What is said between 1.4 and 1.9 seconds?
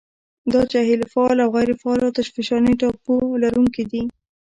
او غیرو